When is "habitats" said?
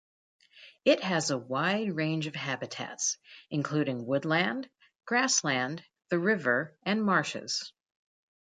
2.33-3.19